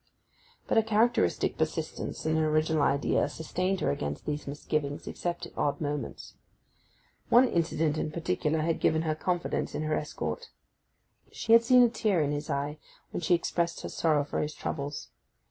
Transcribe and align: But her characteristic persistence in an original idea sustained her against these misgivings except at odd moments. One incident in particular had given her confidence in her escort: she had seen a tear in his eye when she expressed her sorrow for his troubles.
But 0.67 0.77
her 0.77 0.81
characteristic 0.83 1.59
persistence 1.59 2.25
in 2.25 2.35
an 2.35 2.43
original 2.43 2.81
idea 2.81 3.29
sustained 3.29 3.81
her 3.81 3.91
against 3.91 4.25
these 4.25 4.47
misgivings 4.47 5.05
except 5.05 5.45
at 5.45 5.55
odd 5.55 5.79
moments. 5.79 6.33
One 7.29 7.47
incident 7.47 7.99
in 7.99 8.09
particular 8.09 8.61
had 8.61 8.79
given 8.79 9.03
her 9.03 9.13
confidence 9.13 9.75
in 9.75 9.83
her 9.83 9.93
escort: 9.95 10.49
she 11.31 11.53
had 11.53 11.63
seen 11.63 11.83
a 11.83 11.87
tear 11.89 12.19
in 12.19 12.31
his 12.31 12.49
eye 12.49 12.79
when 13.11 13.21
she 13.21 13.35
expressed 13.35 13.81
her 13.81 13.89
sorrow 13.89 14.23
for 14.23 14.39
his 14.41 14.55
troubles. 14.55 15.09